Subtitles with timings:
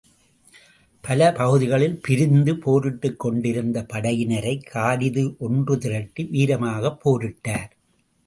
[1.03, 7.71] பல பகுதிகளில் பிரிந்து, போரிட்டுக் கொண்டிருந்த படையினரை காலிது ஒன்று திரட்டி வீரமாகப் போரிட்டார்.